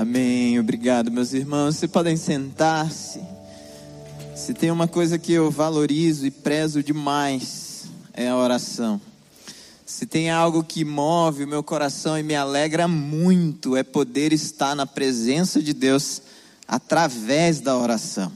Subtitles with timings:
[0.00, 0.58] Amém.
[0.58, 1.76] Obrigado, meus irmãos.
[1.76, 3.20] Vocês podem sentar-se.
[4.34, 7.84] Se tem uma coisa que eu valorizo e prezo demais,
[8.14, 8.98] é a oração.
[9.84, 14.74] Se tem algo que move o meu coração e me alegra muito, é poder estar
[14.74, 16.22] na presença de Deus
[16.66, 18.32] através da oração.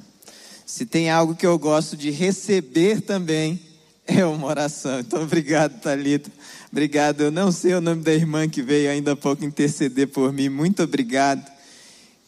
[0.66, 3.58] Se tem algo que eu gosto de receber também,
[4.06, 5.00] é uma oração.
[5.00, 6.30] Então, obrigado, Talita.
[6.70, 7.22] Obrigado.
[7.22, 10.50] Eu não sei o nome da irmã que veio ainda há pouco interceder por mim.
[10.50, 11.53] Muito obrigado.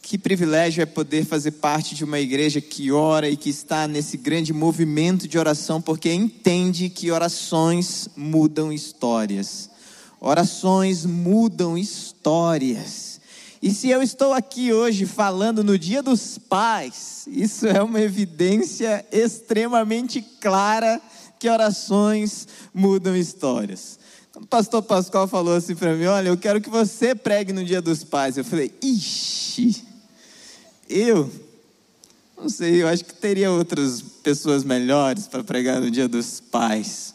[0.09, 4.17] Que privilégio é poder fazer parte de uma igreja que ora e que está nesse
[4.17, 9.69] grande movimento de oração, porque entende que orações mudam histórias.
[10.21, 13.21] Orações mudam histórias.
[13.61, 19.05] E se eu estou aqui hoje falando no Dia dos Pais, isso é uma evidência
[19.11, 21.01] extremamente clara
[21.37, 23.99] que orações mudam histórias.
[24.37, 27.83] O pastor Pascoal falou assim para mim: Olha, eu quero que você pregue no Dia
[27.83, 28.37] dos Pais.
[28.37, 29.96] Eu falei: Ixi,
[30.89, 31.31] eu
[32.37, 37.15] não sei, eu acho que teria outras pessoas melhores para pregar no Dia dos Pais.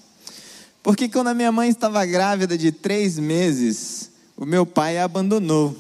[0.82, 5.78] Porque quando a minha mãe estava grávida de três meses, o meu pai a abandonou.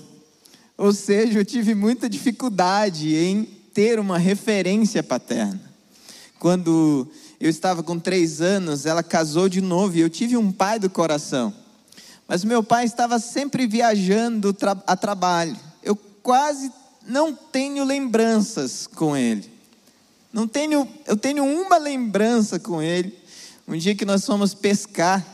[0.78, 5.59] Ou seja, eu tive muita dificuldade em ter uma referência paterna.
[6.38, 7.08] Quando
[7.39, 10.89] eu estava com três anos, ela casou de novo e eu tive um pai do
[10.89, 11.52] coração.
[12.28, 14.55] Mas meu pai estava sempre viajando
[14.86, 15.58] a trabalho.
[15.83, 16.72] Eu quase
[17.08, 19.50] não tenho lembranças com ele.
[20.32, 23.18] Não tenho, eu tenho uma lembrança com ele.
[23.68, 25.26] Um dia que nós fomos pescar,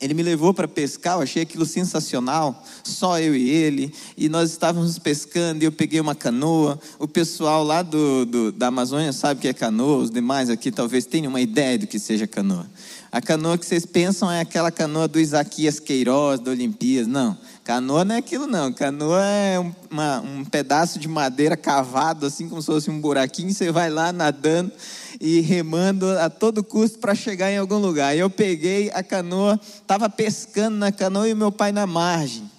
[0.00, 4.50] ele me levou para pescar, eu achei aquilo sensacional, só eu e ele, e nós
[4.50, 9.38] estávamos pescando, e eu peguei uma canoa, o pessoal lá do, do, da Amazônia sabe
[9.38, 12.66] o que é canoa, os demais aqui talvez tenham uma ideia do que seja canoa.
[13.10, 17.38] A canoa que vocês pensam é aquela canoa do Isaquias Queiroz, da Olimpíadas, não.
[17.64, 22.48] Canoa não é aquilo não, canoa é um, uma, um pedaço de madeira cavado, assim
[22.48, 24.72] como se fosse um buraquinho, você vai lá nadando
[25.20, 28.16] e remando a todo custo para chegar em algum lugar.
[28.16, 32.50] Eu peguei a canoa, estava pescando na canoa e meu pai na margem.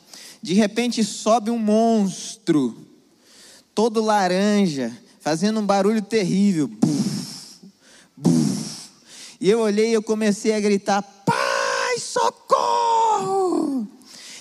[0.42, 2.76] De repente sobe um monstro,
[3.76, 6.68] todo laranja, fazendo um barulho terrível.
[6.68, 7.19] Buf.
[9.40, 13.88] E eu olhei e eu comecei a gritar: Pai, socorro!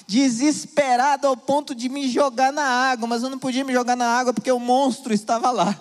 [0.09, 4.07] desesperado ao ponto de me jogar na água, mas eu não podia me jogar na
[4.07, 5.79] água porque o monstro estava lá.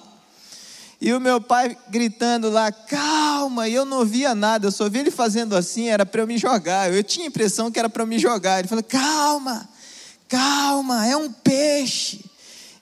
[0.99, 4.99] E o meu pai gritando lá, calma, e eu não via nada, eu só vi
[4.99, 6.91] ele fazendo assim, era para eu me jogar.
[6.91, 8.59] Eu tinha a impressão que era para eu me jogar.
[8.59, 9.69] Ele falou, calma,
[10.27, 12.25] calma, é um peixe.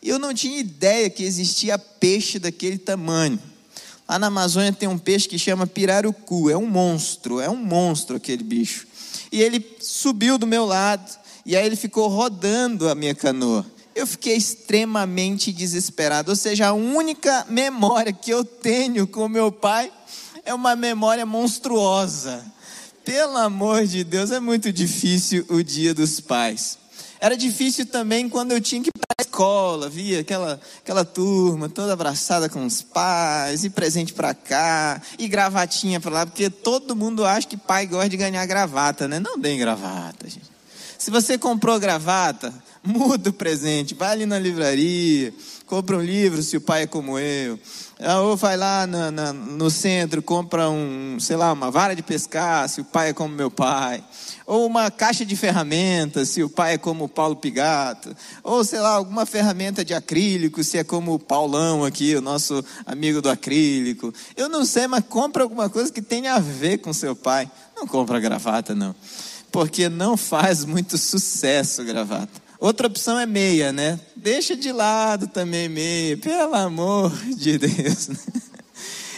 [0.02, 3.40] E eu não tinha ideia que existia peixe daquele tamanho.
[4.08, 8.18] Lá na Amazônia tem um peixe que chama pirarucu, é um monstro, é um monstro
[8.18, 8.86] aquele bicho.
[9.32, 11.12] E ele subiu do meu lado,
[11.46, 13.66] e aí ele ficou rodando a minha canoa.
[13.96, 16.30] Eu fiquei extremamente desesperado.
[16.30, 19.92] Ou seja, a única memória que eu tenho com meu pai
[20.44, 22.46] é uma memória monstruosa.
[23.04, 26.78] Pelo amor de Deus, é muito difícil o dia dos pais.
[27.20, 28.92] Era difícil também quando eu tinha que
[29.36, 35.28] escola, via aquela, aquela turma toda abraçada com os pais, e presente para cá, e
[35.28, 39.20] gravatinha para lá, porque todo mundo acha que pai gosta de ganhar gravata, né?
[39.20, 40.50] Não tem gravata, gente.
[40.98, 45.34] Se você comprou gravata, muda o presente, vai ali na livraria,
[45.66, 47.60] compra um livro se o pai é como eu.
[48.00, 52.02] Ah, ou vai lá na, na, no centro, compra um, sei lá, uma vara de
[52.02, 54.02] pescar, se o pai é como meu pai.
[54.46, 58.16] Ou uma caixa de ferramentas, se o pai é como o Paulo Pigato.
[58.44, 62.64] Ou, sei lá, alguma ferramenta de acrílico, se é como o Paulão aqui, o nosso
[62.86, 64.14] amigo do acrílico.
[64.36, 67.50] Eu não sei, mas compra alguma coisa que tenha a ver com seu pai.
[67.76, 68.96] Não compra gravata, não
[69.56, 72.42] porque não faz muito sucesso gravata.
[72.60, 73.98] Outra opção é meia, né?
[74.14, 78.10] Deixa de lado também meia, pelo amor de Deus.
[78.10, 78.18] Né?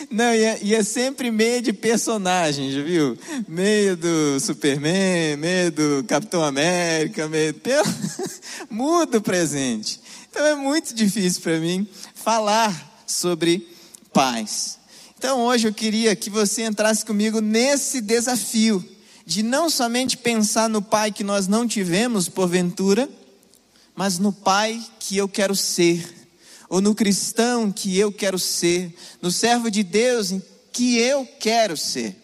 [0.10, 3.18] Não, e é, e é, sempre meia de personagem, já viu?
[3.48, 7.54] Meia do Superman, meia do Capitão América, meia.
[7.54, 7.86] Pelo...
[8.70, 10.00] Muda o presente.
[10.30, 13.68] Então é muito difícil para mim falar sobre
[14.14, 14.80] paz.
[15.18, 18.84] Então hoje eu queria que você entrasse comigo nesse desafio
[19.26, 23.10] de não somente pensar no pai que nós não tivemos porventura,
[23.94, 26.17] mas no pai que eu quero ser,
[26.70, 30.34] ou no cristão que eu quero ser, no servo de Deus
[30.72, 32.16] que eu quero ser.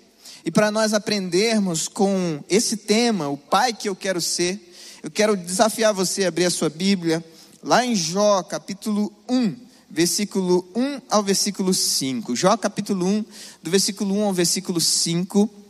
[0.45, 4.59] E para nós aprendermos com esse tema, o pai que eu quero ser,
[5.01, 7.23] eu quero desafiar você a abrir a sua Bíblia,
[7.63, 9.55] lá em Jó, capítulo 1,
[9.89, 12.35] versículo 1 ao versículo 5.
[12.35, 13.25] Jó, capítulo 1,
[13.61, 15.62] do versículo 1 ao versículo 5.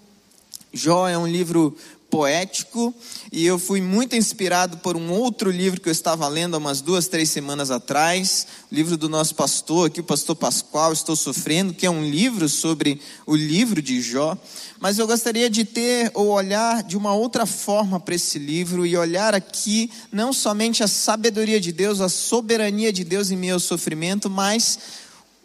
[0.74, 1.78] Jó é um livro
[2.10, 2.94] poético
[3.32, 6.82] e eu fui muito inspirado por um outro livro que eu estava lendo há umas
[6.82, 11.74] duas, três semanas atrás, o livro do nosso pastor aqui, o pastor Pascoal, Estou Sofrendo,
[11.74, 14.38] que é um livro sobre o livro de Jó.
[14.80, 18.96] Mas eu gostaria de ter ou olhar de uma outra forma para esse livro e
[18.98, 24.30] olhar aqui não somente a sabedoria de Deus, a soberania de Deus em ao sofrimento,
[24.30, 24.80] mas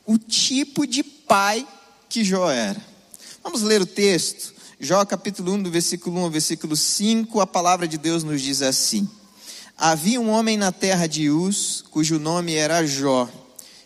[0.07, 1.67] o tipo de pai
[2.09, 2.83] que Jó era.
[3.43, 4.58] Vamos ler o texto.
[4.81, 8.63] Jó capítulo 1, do versículo 1 ao versículo 5, a palavra de Deus nos diz
[8.63, 9.09] assim:
[9.77, 13.29] Havia um homem na terra de Uz, cujo nome era Jó.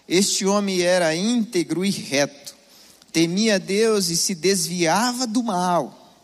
[0.06, 2.54] Este homem era íntegro e reto,
[3.10, 6.14] temia Deus e se desviava do mal.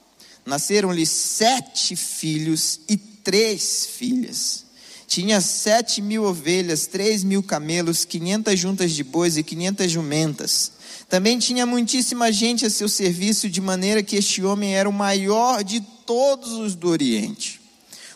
[0.45, 4.67] Nasceram-lhe sete filhos e três filhas.
[5.07, 10.73] Tinha sete mil ovelhas, três mil camelos, quinhentas juntas de bois e quinhentas jumentas
[11.09, 15.65] também tinha muitíssima gente a seu serviço, de maneira que este homem era o maior
[15.65, 17.61] de todos os do Oriente.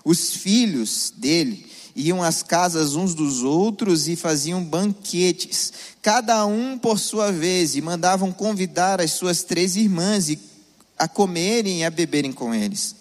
[0.04, 1.66] Os filhos dele
[1.96, 5.72] iam às casas uns dos outros e faziam banquetes,
[6.02, 10.30] cada um por sua vez, e mandavam convidar as suas três irmãs
[10.98, 12.94] a comerem e a beberem com eles.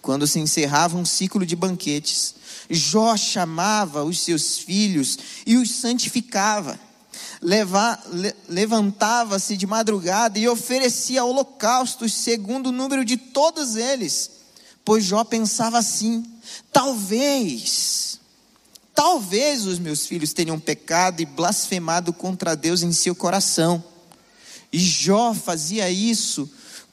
[0.00, 2.34] Quando se encerrava um ciclo de banquetes,
[2.68, 5.16] Jó chamava os seus filhos
[5.46, 6.78] e os santificava
[8.48, 14.30] levantava-se de madrugada e oferecia holocaustos segundo o número de todos eles.
[14.84, 16.24] Pois Jó pensava assim:
[16.72, 18.20] talvez,
[18.94, 23.84] talvez os meus filhos tenham pecado e blasfemado contra Deus em seu coração.
[24.72, 26.50] E Jó fazia isso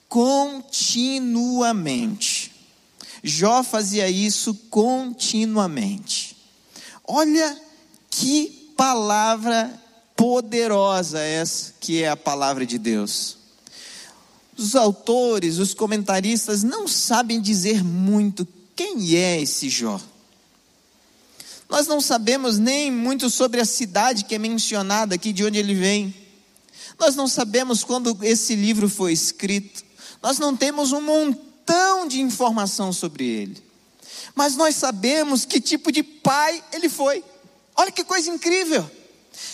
[0.07, 2.51] continuamente.
[3.23, 6.35] Jó fazia isso continuamente.
[7.05, 7.57] Olha
[8.09, 9.79] que palavra
[10.19, 13.37] poderosa essa que é a palavra de Deus.
[14.57, 18.45] Os autores, os comentaristas não sabem dizer muito
[18.75, 19.97] quem é esse Jó.
[21.69, 25.73] Nós não sabemos nem muito sobre a cidade que é mencionada aqui, de onde ele
[25.73, 26.13] vem.
[26.99, 29.85] Nós não sabemos quando esse livro foi escrito.
[30.21, 33.63] Nós não temos um montão de informação sobre ele.
[34.35, 37.23] Mas nós sabemos que tipo de pai ele foi.
[37.77, 38.98] Olha que coisa incrível.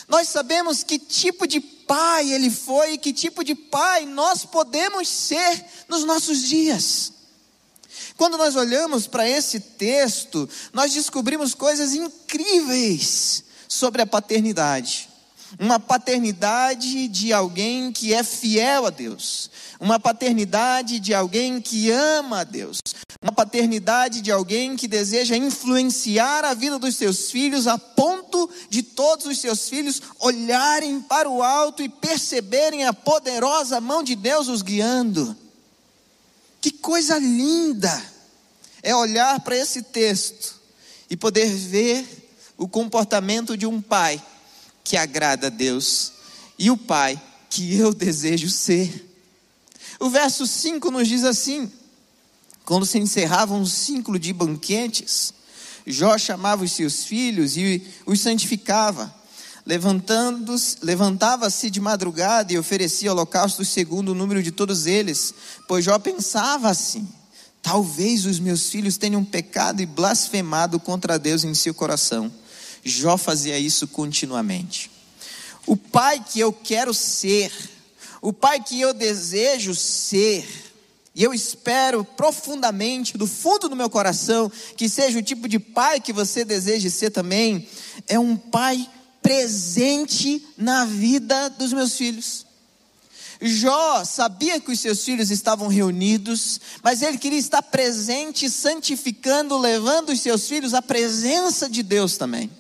[0.08, 5.08] Nós sabemos que tipo de pai ele foi e que tipo de pai nós podemos
[5.08, 7.14] ser nos nossos dias.
[8.18, 15.10] Quando nós olhamos para esse texto, nós descobrimos coisas incríveis sobre a paternidade.
[15.60, 19.50] Uma paternidade de alguém que é fiel a Deus,
[19.80, 22.80] uma paternidade de alguém que ama a Deus,
[23.22, 28.84] uma paternidade de alguém que deseja influenciar a vida dos seus filhos a ponto de
[28.84, 34.48] todos os seus filhos olharem para o alto e perceberem a poderosa mão de Deus
[34.48, 35.36] os guiando.
[36.60, 38.14] Que coisa linda!
[38.82, 40.60] É olhar para esse texto
[41.10, 42.06] e poder ver
[42.58, 44.22] o comportamento de um pai
[44.86, 46.14] que agrada a Deus
[46.58, 49.12] e o pai que eu desejo ser.
[50.00, 51.70] O verso 5 nos diz assim:
[52.64, 55.34] quando se encerrava um ciclo de banquetes,
[55.86, 59.14] Jó chamava os seus filhos e os santificava.
[60.82, 65.34] Levantava-se de madrugada e oferecia holocaustos segundo o número de todos eles,
[65.68, 67.08] pois Jó pensava assim:
[67.62, 72.32] talvez os meus filhos tenham pecado e blasfemado contra Deus em seu coração.
[72.86, 74.92] Jó fazia isso continuamente.
[75.66, 77.52] O pai que eu quero ser,
[78.22, 80.48] o pai que eu desejo ser,
[81.16, 86.00] e eu espero profundamente, do fundo do meu coração, que seja o tipo de pai
[86.00, 87.68] que você deseja ser também,
[88.08, 88.88] é um pai
[89.20, 92.46] presente na vida dos meus filhos.
[93.42, 100.10] Jó sabia que os seus filhos estavam reunidos, mas ele queria estar presente, santificando, levando
[100.10, 102.52] os seus filhos à presença de Deus também.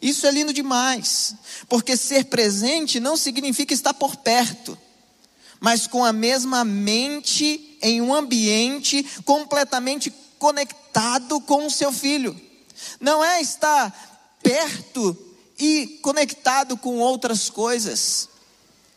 [0.00, 1.34] Isso é lindo demais,
[1.68, 4.78] porque ser presente não significa estar por perto
[5.60, 12.34] mas com a mesma mente em um ambiente completamente conectado com o seu filho.
[12.98, 15.16] Não é estar perto
[15.58, 18.26] e conectado com outras coisas.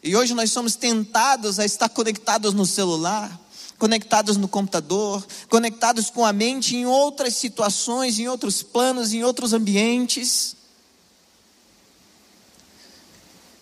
[0.01, 3.39] E hoje nós somos tentados a estar conectados no celular,
[3.77, 9.51] conectados no computador, conectados com a mente em outras situações, em outros planos, em outros
[9.51, 10.55] ambientes.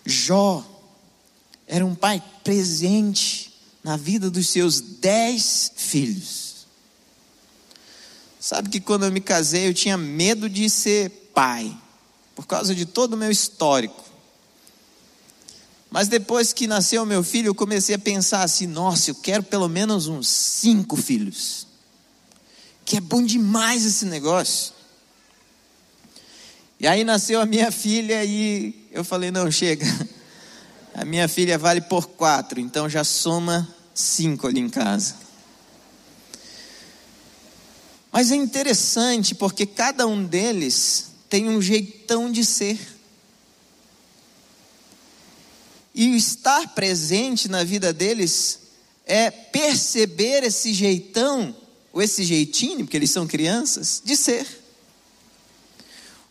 [0.04, 0.64] Jó
[1.66, 6.66] era um pai presente na vida dos seus dez filhos.
[8.38, 11.76] Sabe que quando eu me casei eu tinha medo de ser pai,
[12.34, 14.02] por causa de todo o meu histórico.
[15.90, 19.68] Mas depois que nasceu meu filho, eu comecei a pensar assim: nossa, eu quero pelo
[19.68, 21.66] menos uns cinco filhos.
[22.84, 24.72] que é bom demais esse negócio.
[26.82, 29.86] E aí nasceu a minha filha e eu falei: não, chega.
[30.92, 35.14] A minha filha vale por quatro, então já soma cinco ali em casa.
[38.10, 42.78] Mas é interessante porque cada um deles tem um jeitão de ser.
[45.94, 48.58] E estar presente na vida deles
[49.06, 51.56] é perceber esse jeitão,
[51.90, 54.61] ou esse jeitinho, porque eles são crianças, de ser.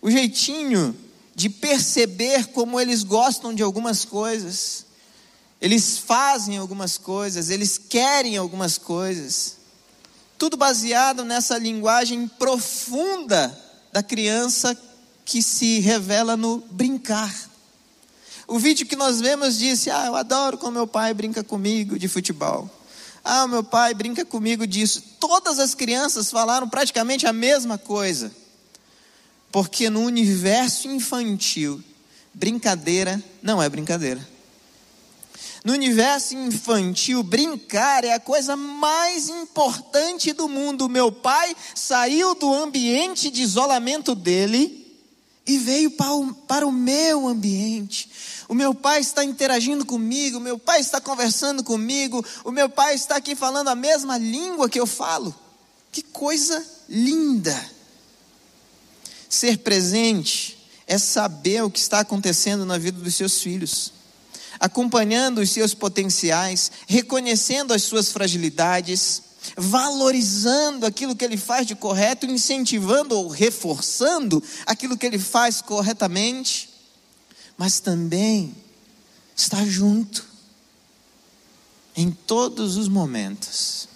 [0.02, 0.96] O jeitinho
[1.36, 4.86] de perceber como eles gostam de algumas coisas,
[5.62, 9.58] eles fazem algumas coisas, eles querem algumas coisas.
[10.38, 13.56] Tudo baseado nessa linguagem profunda
[13.94, 14.76] da criança
[15.24, 17.34] que se revela no brincar.
[18.48, 22.08] O vídeo que nós vemos disse: Ah, eu adoro como meu pai brinca comigo de
[22.08, 22.70] futebol.
[23.24, 25.02] Ah, meu pai brinca comigo disso.
[25.20, 28.32] Todas as crianças falaram praticamente a mesma coisa.
[29.52, 31.84] Porque no universo infantil,
[32.34, 34.26] brincadeira não é brincadeira.
[35.64, 40.90] No universo infantil, brincar é a coisa mais importante do mundo.
[40.90, 44.80] Meu pai saiu do ambiente de isolamento dele
[45.46, 48.10] e veio para o, para o meu ambiente
[48.52, 52.96] o meu pai está interagindo comigo, o meu pai está conversando comigo, o meu pai
[52.96, 55.34] está aqui falando a mesma língua que eu falo.
[55.90, 57.56] Que coisa linda!
[59.32, 63.94] Ser presente é saber o que está acontecendo na vida dos seus filhos,
[64.60, 69.24] acompanhando os seus potenciais, reconhecendo as suas fragilidades,
[69.56, 76.72] valorizando aquilo que ele faz de correto, incentivando ou reforçando aquilo que ele faz corretamente
[77.62, 78.56] mas também
[79.36, 80.26] está junto
[81.96, 83.88] em todos os momentos.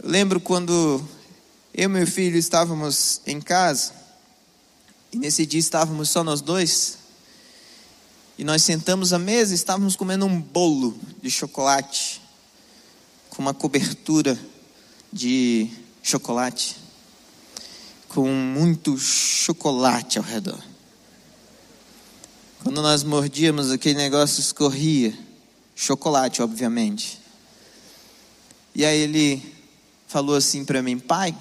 [0.00, 1.04] Lembro quando
[1.74, 3.92] eu e meu filho estávamos em casa,
[5.12, 6.98] e nesse dia estávamos só nós dois,
[8.38, 12.22] e nós sentamos à mesa e estávamos comendo um bolo de chocolate,
[13.28, 14.38] com uma cobertura
[15.12, 15.68] de
[16.00, 16.76] chocolate,
[18.08, 20.62] com muito chocolate ao redor.
[22.62, 25.12] Quando nós mordíamos, aquele negócio escorria.
[25.76, 27.20] Chocolate, obviamente.
[28.74, 29.54] E aí ele
[30.06, 31.36] falou assim para mim: Pai,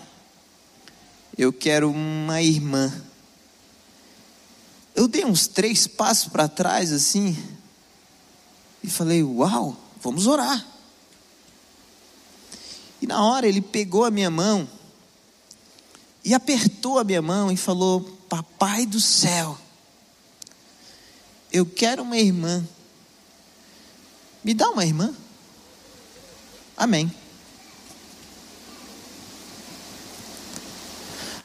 [1.38, 2.94] eu quero uma irmã.
[4.96, 7.38] Eu dei uns três passos para trás assim.
[8.84, 10.66] E falei: Uau, vamos orar.
[13.02, 14.68] E na hora ele pegou a minha mão
[16.24, 19.58] e apertou a minha mão e falou: Papai do céu,
[21.52, 22.66] eu quero uma irmã.
[24.44, 25.13] Me dá uma irmã.
[26.78, 27.23] Amém.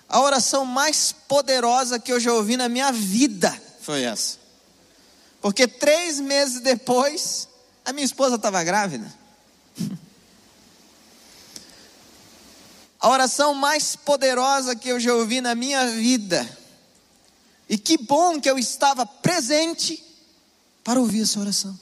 [0.08, 4.38] A oração mais poderosa que eu já ouvi na minha vida foi essa.
[5.40, 7.46] Porque três meses depois,
[7.84, 9.12] a minha esposa estava grávida.
[13.00, 16.58] A oração mais poderosa que eu já ouvi na minha vida
[17.68, 20.02] e que bom que eu estava presente
[20.82, 21.78] para ouvir essa oração.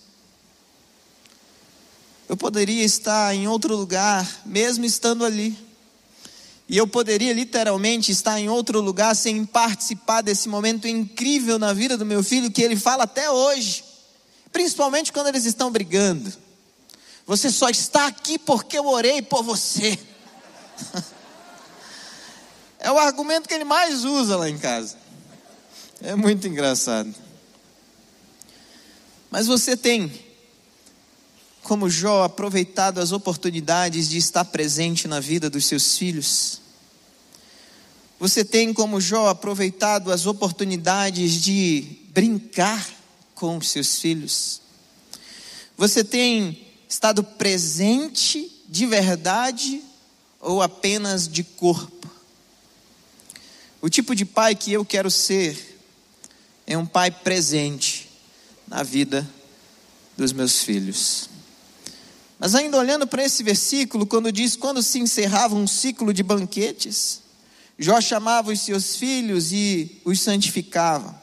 [2.29, 5.57] Eu poderia estar em outro lugar, mesmo estando ali.
[6.69, 11.97] E eu poderia literalmente estar em outro lugar sem participar desse momento incrível na vida
[11.97, 13.85] do meu filho, que ele fala até hoje,
[14.53, 16.33] principalmente quando eles estão brigando.
[17.27, 19.99] Você só está aqui porque eu orei por você.
[22.79, 24.97] É o argumento que ele mais usa lá em casa.
[26.01, 27.13] É muito engraçado.
[29.31, 30.13] Mas você tem,
[31.67, 36.61] como Jó, aproveitado as oportunidades de estar presente na vida dos seus filhos?
[38.21, 42.89] Você tem, como Jó, aproveitado as oportunidades de brincar
[43.35, 44.61] com os seus filhos?
[45.77, 49.83] Você tem estado presente de verdade
[50.41, 52.09] ou apenas de corpo?
[53.83, 55.81] O tipo de pai que eu quero ser
[56.65, 58.09] é um pai presente
[58.69, 59.29] na vida
[60.17, 61.35] dos meus filhos.
[62.39, 67.23] Mas ainda olhando para esse versículo, quando diz: quando se encerrava um ciclo de banquetes,
[67.79, 71.15] Jó chamava os seus filhos e os santificava.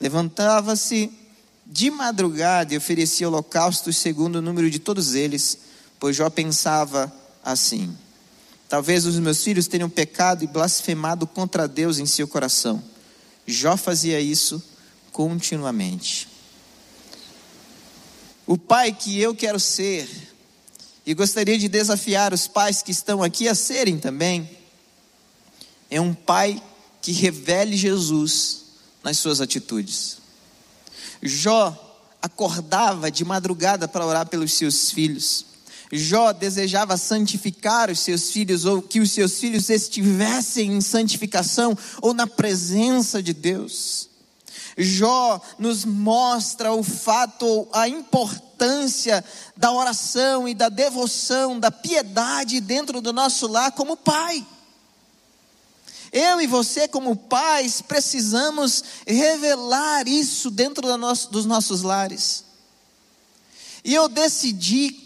[0.00, 1.10] Levantava-se
[1.66, 5.58] de madrugada e oferecia holocaustos segundo o número de todos eles,
[6.00, 7.12] pois Jó pensava
[7.44, 7.96] assim:
[8.68, 12.82] talvez os meus filhos tenham pecado e blasfemado contra Deus em seu coração.
[13.46, 14.62] Jó fazia isso
[15.12, 16.28] continuamente.
[18.46, 20.08] O pai que eu quero ser
[21.10, 24.48] e gostaria de desafiar os pais que estão aqui a serem também,
[25.90, 26.62] é um pai
[27.02, 28.66] que revele Jesus
[29.02, 30.18] nas suas atitudes.
[31.20, 31.76] Jó
[32.22, 35.46] acordava de madrugada para orar pelos seus filhos.
[35.90, 42.14] Jó desejava santificar os seus filhos, ou que os seus filhos estivessem em santificação ou
[42.14, 44.09] na presença de Deus.
[44.76, 49.24] Jó nos mostra o fato, a importância
[49.56, 54.46] da oração e da devoção, da piedade dentro do nosso lar como pai.
[56.12, 60.82] Eu e você, como pais, precisamos revelar isso dentro
[61.30, 62.44] dos nossos lares.
[63.84, 64.96] E eu decidi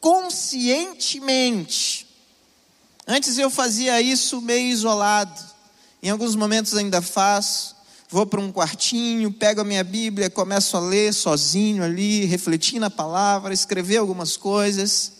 [0.00, 2.06] conscientemente.
[3.06, 5.44] Antes eu fazia isso meio isolado,
[6.02, 7.76] em alguns momentos ainda faço.
[8.10, 12.90] Vou para um quartinho, pego a minha Bíblia, começo a ler sozinho ali, refletindo a
[12.90, 15.12] palavra, escrever algumas coisas.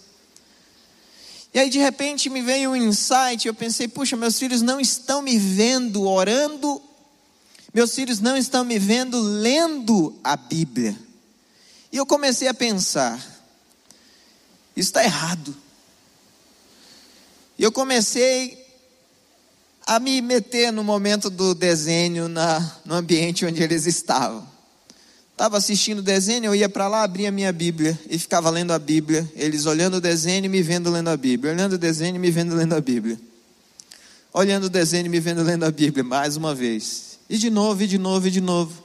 [1.52, 5.20] E aí de repente me veio um insight, eu pensei, puxa, meus filhos não estão
[5.20, 6.80] me vendo orando,
[7.74, 10.96] meus filhos não estão me vendo lendo a Bíblia.
[11.92, 13.18] E eu comecei a pensar,
[14.74, 15.54] isso está errado.
[17.58, 18.67] E eu comecei
[19.88, 24.46] a me meter no momento do desenho na, no ambiente onde eles estavam.
[25.32, 28.74] Estava assistindo o desenho, eu ia para lá, abria a minha Bíblia e ficava lendo
[28.74, 29.26] a Bíblia.
[29.34, 31.54] Eles olhando o desenho e me vendo lendo a Bíblia.
[31.54, 33.18] Olhando o desenho e me vendo lendo a Bíblia.
[34.30, 37.18] Olhando o desenho e me vendo lendo a Bíblia, mais uma vez.
[37.30, 38.84] E de novo, e de novo, e de novo.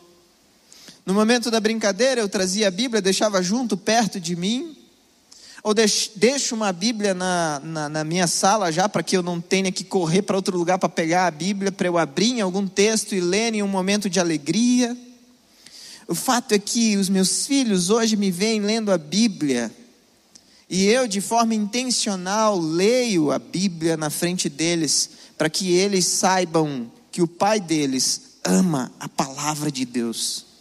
[1.06, 4.78] No momento da brincadeira, eu trazia a Bíblia, deixava junto, perto de mim.
[5.64, 9.72] Ou deixo uma Bíblia na, na, na minha sala já, para que eu não tenha
[9.72, 13.16] que correr para outro lugar para pegar a Bíblia, para eu abrir em algum texto
[13.16, 14.96] e ler em um momento de alegria.
[16.06, 19.72] O fato é que os meus filhos hoje me veem lendo a Bíblia,
[20.70, 26.92] e eu, de forma intencional, leio a Bíblia na frente deles, para que eles saibam
[27.10, 30.53] que o pai deles ama a palavra de Deus.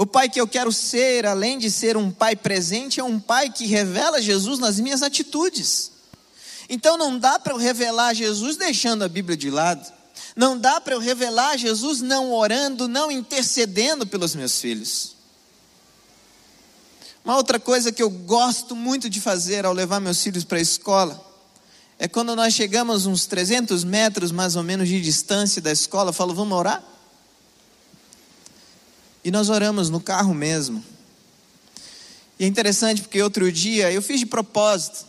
[0.00, 3.50] O pai que eu quero ser, além de ser um pai presente, é um pai
[3.50, 5.92] que revela Jesus nas minhas atitudes.
[6.70, 9.86] Então não dá para eu revelar Jesus deixando a Bíblia de lado.
[10.34, 15.16] Não dá para eu revelar Jesus não orando, não intercedendo pelos meus filhos.
[17.22, 20.62] Uma outra coisa que eu gosto muito de fazer ao levar meus filhos para a
[20.62, 21.22] escola
[21.98, 26.14] é quando nós chegamos uns 300 metros mais ou menos de distância da escola, eu
[26.14, 26.82] falo, vamos orar?
[29.24, 30.84] E nós oramos no carro mesmo.
[32.38, 35.04] E é interessante porque outro dia eu fiz de propósito.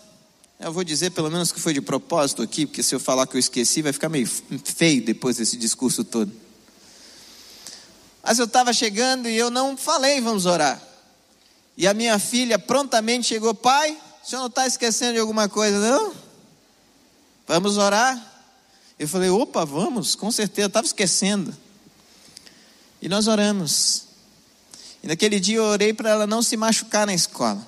[0.60, 3.36] Eu vou dizer pelo menos que foi de propósito aqui, porque se eu falar que
[3.36, 6.32] eu esqueci, vai ficar meio feio depois desse discurso todo.
[8.22, 10.82] Mas eu estava chegando e eu não falei, vamos orar.
[11.76, 15.80] E a minha filha prontamente chegou, pai, o senhor não está esquecendo de alguma coisa,
[15.80, 16.14] não?
[17.48, 18.32] Vamos orar?
[19.00, 21.56] Eu falei, opa, vamos, com certeza, estava esquecendo.
[23.02, 24.04] E nós oramos.
[25.04, 27.66] E naquele dia eu orei para ela não se machucar na escola.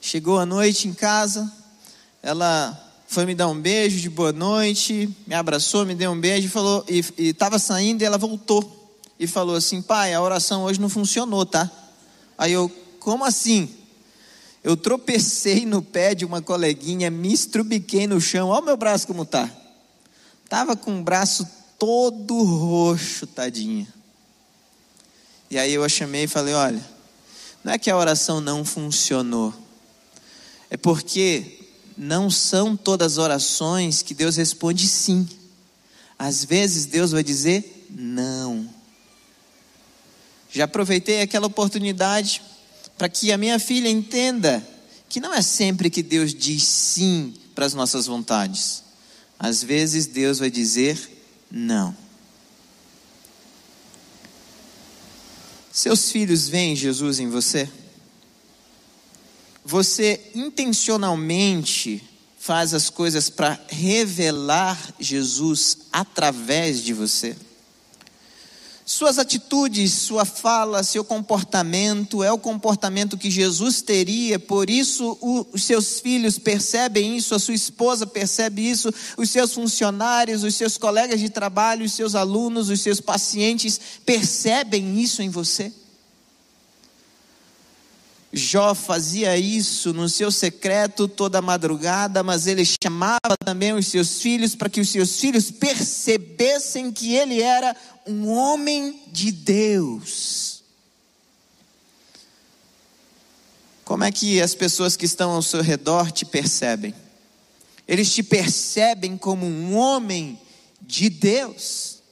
[0.00, 1.50] Chegou a noite em casa,
[2.22, 6.46] ela foi me dar um beijo de boa noite, me abraçou, me deu um beijo
[6.46, 10.80] e falou e estava saindo e ela voltou e falou assim: "Pai, a oração hoje
[10.80, 11.70] não funcionou, tá?"
[12.36, 13.72] Aí eu: "Como assim?"
[14.62, 18.48] Eu tropecei no pé de uma coleguinha, me estrubiquei no chão.
[18.48, 19.48] Olha o meu braço como tá.
[20.48, 21.46] Tava com o braço
[21.78, 23.86] todo roxo, tadinha.
[25.50, 26.84] E aí eu a chamei e falei: "Olha,
[27.62, 29.54] não é que a oração não funcionou
[30.70, 31.58] é porque
[31.96, 35.28] não são todas as orações que Deus responde sim.
[36.18, 38.68] Às vezes Deus vai dizer não.
[40.50, 42.42] Já aproveitei aquela oportunidade
[42.96, 44.66] para que a minha filha entenda
[45.08, 48.82] que não é sempre que Deus diz sim para as nossas vontades.
[49.38, 51.17] Às vezes Deus vai dizer
[51.50, 51.96] não.
[55.72, 57.68] Seus filhos veem Jesus em você?
[59.68, 62.02] você intencionalmente
[62.38, 67.36] faz as coisas para revelar Jesus através de você?
[68.90, 75.18] Suas atitudes, sua fala, seu comportamento é o comportamento que Jesus teria, por isso
[75.52, 80.78] os seus filhos percebem isso, a sua esposa percebe isso, os seus funcionários, os seus
[80.78, 85.70] colegas de trabalho, os seus alunos, os seus pacientes percebem isso em você.
[88.32, 94.54] Jó fazia isso no seu secreto toda madrugada, mas ele chamava também os seus filhos
[94.54, 97.74] para que os seus filhos percebessem que ele era
[98.06, 100.62] um homem de Deus.
[103.82, 106.94] Como é que as pessoas que estão ao seu redor te percebem?
[107.86, 110.38] Eles te percebem como um homem
[110.82, 112.02] de Deus,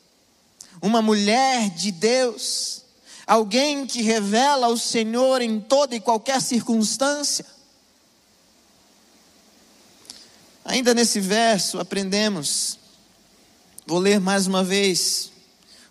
[0.81, 2.86] uma mulher de Deus,
[3.27, 7.45] alguém que revela o Senhor em toda e qualquer circunstância.
[10.65, 12.79] Ainda nesse verso aprendemos,
[13.87, 15.31] vou ler mais uma vez.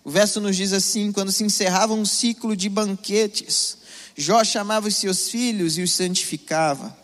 [0.04, 3.78] O verso nos diz assim: quando se encerrava um ciclo de banquetes,
[4.15, 6.95] Jó chamava os seus filhos e os santificava.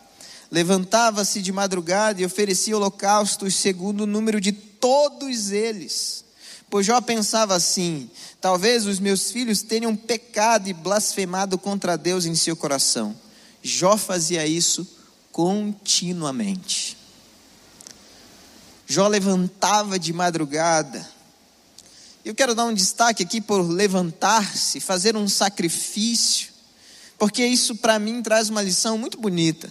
[0.50, 6.21] Levantava-se de madrugada e oferecia holocaustos segundo o número de todos eles.
[6.72, 8.08] Pois Jó pensava assim:
[8.40, 13.14] talvez os meus filhos tenham pecado e blasfemado contra Deus em seu coração.
[13.62, 14.88] Jó fazia isso
[15.30, 16.96] continuamente.
[18.86, 21.06] Jó levantava de madrugada.
[22.24, 26.48] Eu quero dar um destaque aqui por levantar-se, fazer um sacrifício,
[27.18, 29.70] porque isso para mim traz uma lição muito bonita.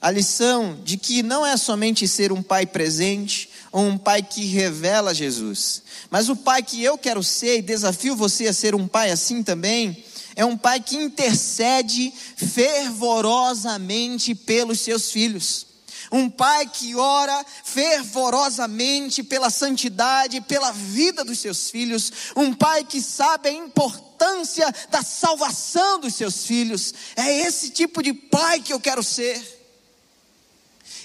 [0.00, 3.50] A lição de que não é somente ser um pai presente
[3.82, 8.46] um pai que revela Jesus, mas o pai que eu quero ser e desafio você
[8.46, 10.04] a ser um pai assim também,
[10.36, 15.66] é um pai que intercede fervorosamente pelos seus filhos
[16.12, 23.00] um pai que ora fervorosamente pela santidade, pela vida dos seus filhos, um pai que
[23.00, 26.94] sabe a importância da salvação dos seus filhos.
[27.16, 29.53] É esse tipo de pai que eu quero ser.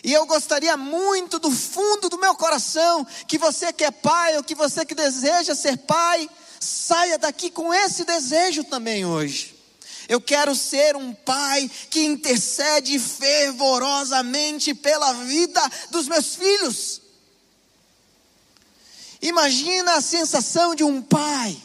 [0.04, 4.44] E eu gostaria muito do fundo do meu coração que você que é pai ou
[4.44, 9.56] que você que deseja ser pai, saia daqui com esse desejo também hoje.
[10.08, 17.02] Eu quero ser um pai que intercede fervorosamente pela vida dos meus filhos.
[19.22, 21.62] Imagina a sensação de um pai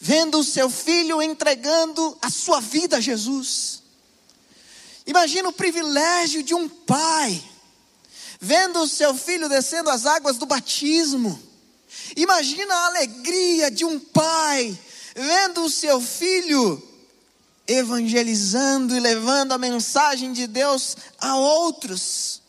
[0.00, 3.82] vendo o seu filho entregando a sua vida a Jesus.
[5.08, 7.42] Imagina o privilégio de um pai
[8.38, 11.42] vendo o seu filho descendo as águas do batismo.
[12.14, 14.78] Imagina a alegria de um pai
[15.16, 16.86] vendo o seu filho
[17.66, 22.42] evangelizando e levando a mensagem de Deus a outros.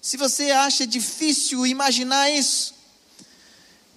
[0.00, 2.75] Se você acha difícil imaginar isso,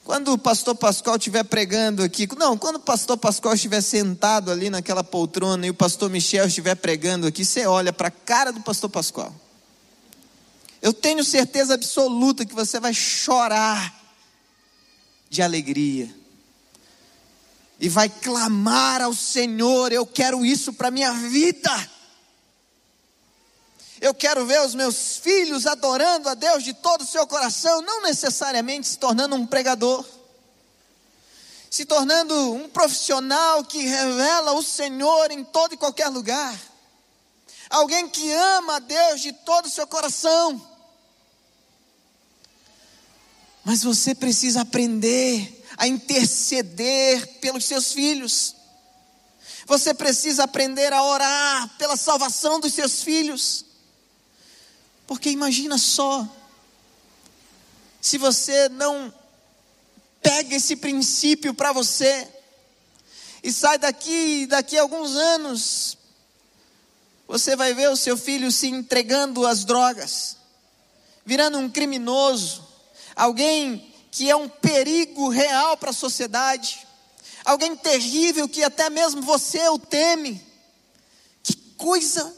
[0.10, 4.67] quando o pastor Pascoal estiver pregando aqui, não, quando o pastor Pascoal estiver sentado ali
[4.67, 8.60] naquela poltrona e o pastor Michel estiver pregando aqui, você olha para a cara do
[8.60, 9.32] pastor Pascoal.
[10.82, 13.93] Eu tenho certeza absoluta que você vai chorar
[15.30, 16.10] de alegria
[17.80, 21.89] e vai clamar ao Senhor: Eu quero isso para minha vida.
[24.10, 28.02] Eu quero ver os meus filhos adorando a Deus de todo o seu coração, não
[28.02, 30.04] necessariamente se tornando um pregador,
[31.69, 36.60] se tornando um profissional que revela o Senhor em todo e qualquer lugar,
[37.69, 40.60] alguém que ama a Deus de todo o seu coração.
[43.63, 48.56] Mas você precisa aprender a interceder pelos seus filhos.
[49.67, 53.68] Você precisa aprender a orar pela salvação dos seus filhos.
[55.10, 56.24] Porque imagina só,
[58.00, 59.12] se você não
[60.22, 62.28] pega esse princípio para você
[63.41, 65.98] e sai daqui, daqui a alguns anos,
[67.28, 70.38] você vai ver o seu filho se entregando às drogas,
[71.26, 72.67] virando um criminoso,
[73.15, 76.86] alguém que é um perigo real para a sociedade,
[77.43, 80.39] alguém terrível que até mesmo você o teme.
[81.41, 82.38] Que coisa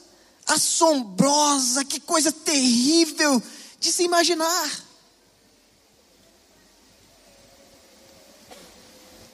[0.53, 3.41] assombrosa, que coisa terrível
[3.79, 4.71] de se imaginar.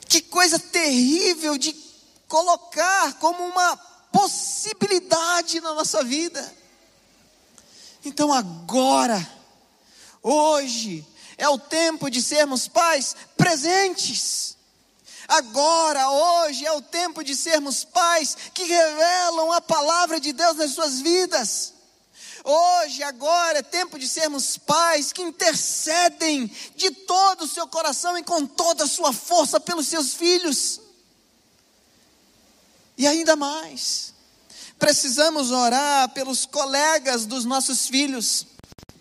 [0.07, 1.75] Que coisa terrível de
[2.27, 3.77] colocar como uma
[4.11, 6.55] possibilidade na nossa vida.
[8.03, 9.25] Então agora,
[10.21, 11.05] hoje,
[11.37, 14.56] é o tempo de sermos pais presentes.
[15.27, 20.71] Agora, hoje, é o tempo de sermos pais que revelam a palavra de Deus nas
[20.71, 21.73] suas vidas.
[22.45, 28.23] Hoje, agora, é tempo de sermos pais que intercedem de todo o seu coração e
[28.23, 30.79] com toda a sua força pelos seus filhos.
[32.97, 34.13] E ainda mais,
[34.79, 38.47] precisamos orar pelos colegas dos nossos filhos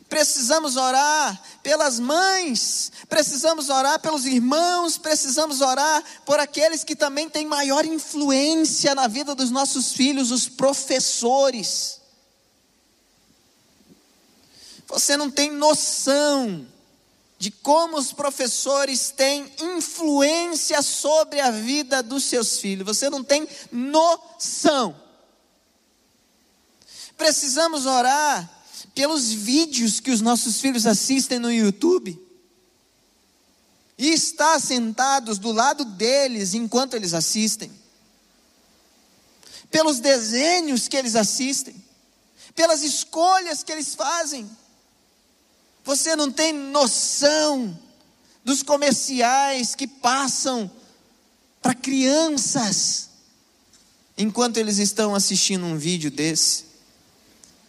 [0.09, 7.47] precisamos orar pelas mães, precisamos orar pelos irmãos, precisamos orar por aqueles que também têm
[7.47, 12.01] maior influência na vida dos nossos filhos, os professores.
[14.89, 16.67] Você não tem noção
[17.39, 22.87] de como os professores têm influência sobre a vida dos seus filhos.
[22.87, 24.99] Você não tem noção.
[27.17, 28.51] Precisamos orar
[28.95, 32.26] pelos vídeos que os nossos filhos assistem no YouTube.
[33.99, 37.71] E estar sentados do lado deles enquanto eles assistem.
[39.71, 41.75] Pelos desenhos que eles assistem.
[42.55, 44.49] Pelas escolhas que eles fazem
[45.87, 47.79] você não tem noção
[48.45, 50.69] dos comerciais que passam
[51.63, 53.09] para crianças
[54.19, 56.65] enquanto eles estão assistindo um vídeo desse.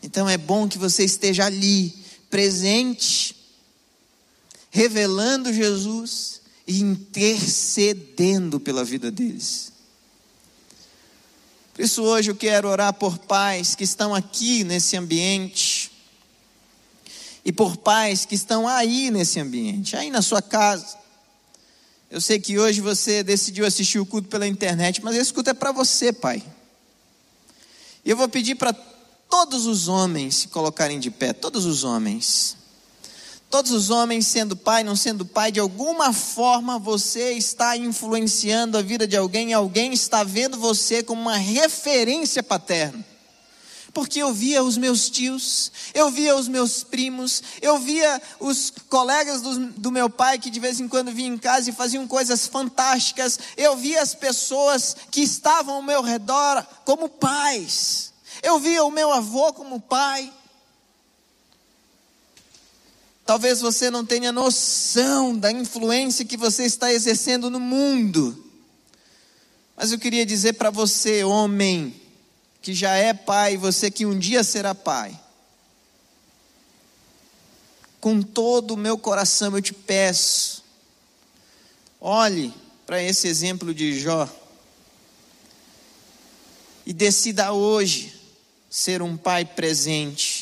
[0.01, 1.93] Então é bom que você esteja ali,
[2.27, 3.36] presente,
[4.69, 9.71] revelando Jesus e intercedendo pela vida deles.
[11.73, 15.91] Por isso hoje eu quero orar por pais que estão aqui nesse ambiente
[17.45, 20.97] e por pais que estão aí nesse ambiente, aí na sua casa.
[22.09, 25.53] Eu sei que hoje você decidiu assistir o culto pela internet, mas esse culto é
[25.53, 26.43] para você, pai.
[28.03, 28.73] E eu vou pedir para
[29.29, 32.56] todos os homens se colocarem de pé, todos os homens.
[33.49, 38.81] Todos os homens, sendo pai, não sendo pai, de alguma forma você está influenciando a
[38.81, 43.05] vida de alguém, alguém está vendo você como uma referência paterna
[43.97, 49.41] porque eu via os meus tios, eu via os meus primos, eu via os colegas
[49.41, 52.45] do, do, meu pai que de vez em quando vinham em casa e faziam coisas
[52.45, 58.91] fantásticas, eu via as pessoas que estavam ao meu redor como pais, eu via o
[58.91, 60.31] meu avô como pai.
[63.27, 68.45] Talvez você não tenha noção da influência que você está exercendo no mundo,
[69.75, 71.93] mas eu queria dizer para você, homem,
[72.61, 75.19] que já é pai, você que um dia será pai.
[77.99, 80.63] Com todo o meu coração eu te peço,
[81.99, 82.53] olhe
[82.85, 84.29] para esse exemplo de Jó
[86.85, 88.17] e decida hoje
[88.69, 90.36] ser um pai presente,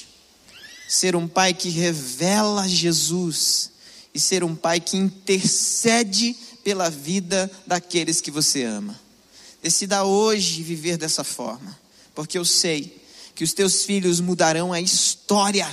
[0.88, 3.72] ser um pai que revela Jesus
[4.14, 9.00] e ser um pai que intercede pela vida daqueles que você ama.
[9.62, 12.98] Decida hoje viver dessa forma porque eu sei
[13.36, 15.68] que os teus filhos mudarão a história,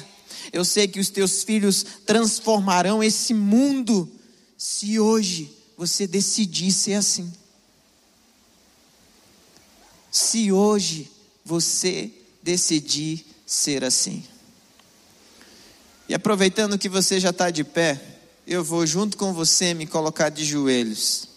[0.52, 4.10] eu sei que os teus filhos transformarão esse mundo,
[4.58, 7.32] se hoje você decidir ser assim.
[10.10, 11.10] Se hoje
[11.44, 12.10] você
[12.42, 14.24] decidir ser assim.
[16.08, 18.00] E aproveitando que você já está de pé,
[18.46, 21.28] eu vou junto com você me colocar de joelhos.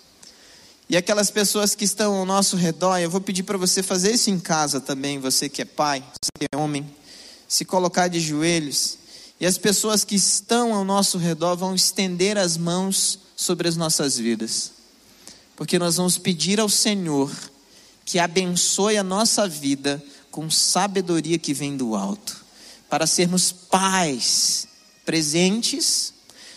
[0.88, 4.30] E aquelas pessoas que estão ao nosso redor, eu vou pedir para você fazer isso
[4.30, 6.86] em casa também, você que é pai, você que é homem,
[7.48, 8.98] se colocar de joelhos.
[9.40, 14.18] E as pessoas que estão ao nosso redor vão estender as mãos sobre as nossas
[14.18, 14.72] vidas.
[15.56, 17.32] Porque nós vamos pedir ao Senhor
[18.06, 22.45] que abençoe a nossa vida com sabedoria que vem do alto,
[22.90, 24.68] para sermos pais
[25.06, 26.14] presentes,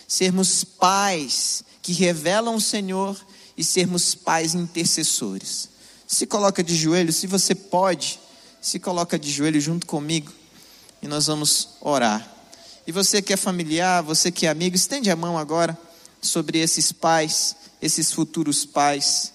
[0.07, 3.17] sermos pais que revelam o Senhor
[3.57, 5.69] e sermos pais intercessores.
[6.07, 8.19] Se coloca de joelho, se você pode,
[8.61, 10.33] se coloca de joelho junto comigo
[11.03, 12.37] e nós vamos orar.
[12.87, 15.79] E você que é familiar, você que é amigo, estende a mão agora
[16.23, 19.33] sobre esses pais, esses futuros pais,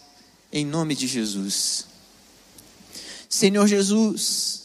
[0.51, 1.85] em nome de Jesus.
[3.29, 4.62] Senhor Jesus,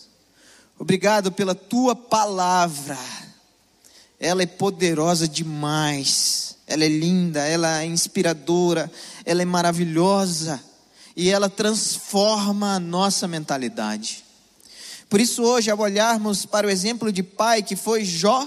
[0.79, 2.99] obrigado pela tua palavra,
[4.21, 6.49] ela é poderosa demais.
[6.69, 8.93] Ela é linda, ela é inspiradora,
[9.25, 10.63] ela é maravilhosa.
[11.17, 14.23] E ela transforma a nossa mentalidade.
[15.09, 18.47] Por isso, hoje, ao olharmos para o exemplo de pai que foi Jó,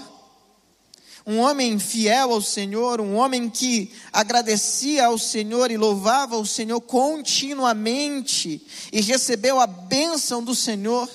[1.26, 6.80] um homem fiel ao Senhor, um homem que agradecia ao Senhor e louvava o Senhor
[6.80, 11.08] continuamente e recebeu a bênção do Senhor,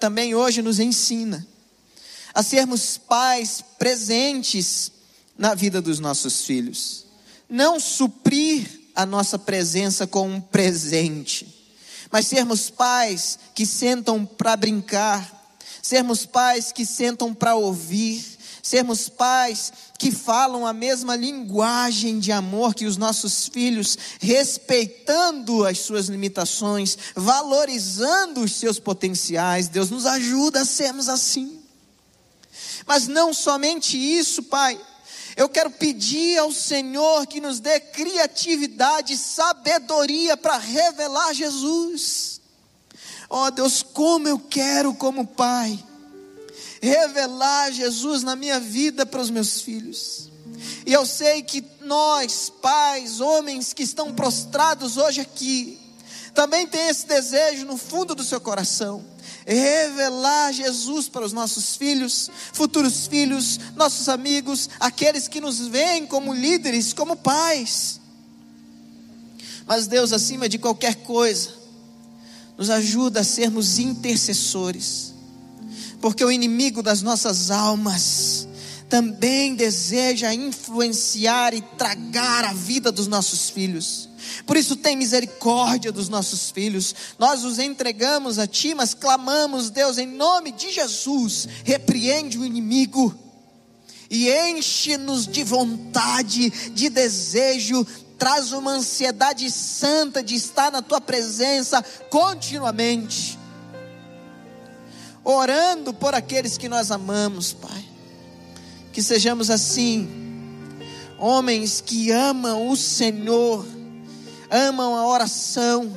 [0.00, 1.46] também hoje nos ensina
[2.34, 4.90] a sermos pais presentes
[5.36, 7.04] na vida dos nossos filhos.
[7.48, 11.46] Não suprir a nossa presença com um presente,
[12.10, 18.29] mas sermos pais que sentam para brincar, sermos pais que sentam para ouvir,
[18.62, 25.78] sermos pais que falam a mesma linguagem de amor que os nossos filhos, respeitando as
[25.78, 29.68] suas limitações, valorizando os seus potenciais.
[29.68, 31.60] Deus nos ajuda a sermos assim.
[32.86, 34.80] Mas não somente isso, Pai,
[35.36, 42.40] eu quero pedir ao Senhor que nos dê criatividade, sabedoria para revelar Jesus.
[43.28, 45.78] Oh Deus, como eu quero, como Pai,
[46.80, 50.30] revelar Jesus na minha vida para os meus filhos.
[50.86, 55.78] E eu sei que nós, pais, homens que estão prostrados hoje aqui,
[56.34, 59.04] também tem esse desejo no fundo do seu coração
[59.46, 66.32] revelar Jesus para os nossos filhos, futuros filhos, nossos amigos, aqueles que nos veem como
[66.32, 68.00] líderes, como pais.
[69.66, 71.50] Mas Deus, acima de qualquer coisa,
[72.56, 75.09] nos ajuda a sermos intercessores,
[76.00, 78.48] porque o inimigo das nossas almas
[78.88, 84.08] também deseja influenciar e tragar a vida dos nossos filhos.
[84.44, 86.94] Por isso, tem misericórdia dos nossos filhos.
[87.18, 93.14] Nós os entregamos a Ti, mas clamamos, Deus, em nome de Jesus, repreende o inimigo
[94.10, 97.86] e enche-nos de vontade, de desejo,
[98.18, 103.38] traz uma ansiedade santa de estar na Tua presença continuamente,
[105.24, 107.84] orando por aqueles que nós amamos, Pai.
[108.92, 110.08] Que sejamos assim,
[111.18, 113.64] homens que amam o Senhor
[114.50, 115.96] amam a oração,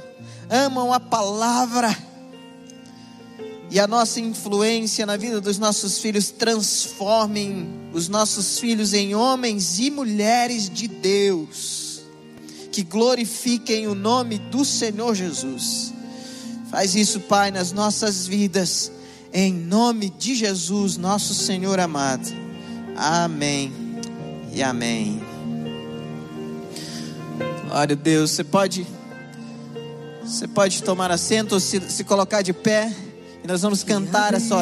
[0.49, 1.97] amam a palavra.
[3.71, 9.79] E a nossa influência na vida dos nossos filhos transformem os nossos filhos em homens
[9.79, 12.01] e mulheres de Deus,
[12.71, 15.91] que glorifiquem o nome do Senhor Jesus.
[16.69, 18.91] Faz isso, Pai, nas nossas vidas,
[19.33, 22.31] em nome de Jesus, nosso Senhor amado.
[22.95, 23.73] Amém
[24.53, 25.19] e amém.
[27.65, 28.29] Glória a Deus.
[28.29, 28.85] Você pode,
[30.23, 32.93] você pode tomar assento se, se colocar de pé.
[33.43, 34.61] E nós vamos cantar essa oração.